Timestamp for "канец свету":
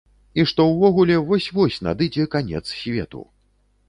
2.37-3.21